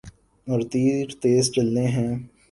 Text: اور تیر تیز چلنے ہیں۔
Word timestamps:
اور 0.47 0.59
تیر 0.71 1.05
تیز 1.21 1.51
چلنے 1.51 1.85
ہیں۔ 1.87 2.13